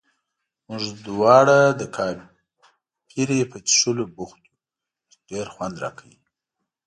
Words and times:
موږ 0.67 0.83
دواړه 1.07 1.59
د 1.79 1.81
کاپري 1.95 3.39
په 3.51 3.57
څښلو 3.67 4.05
بوخت 4.15 4.41
یو، 4.51 4.59
چې 5.09 5.17
ډېر 5.29 5.47
خوند 5.53 5.75
راکوي. 5.83 6.17